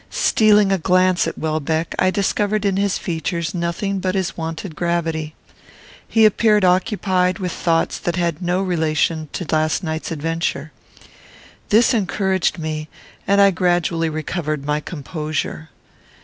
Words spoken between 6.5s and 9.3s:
occupied with thoughts that had no relation